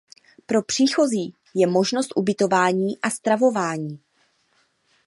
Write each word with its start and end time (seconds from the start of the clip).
Pro 0.45 0.61
příchozí 0.63 1.35
je 1.55 1.67
možnost 1.67 2.09
ubytování 2.17 3.01
a 3.01 3.09
stravování. 3.09 3.99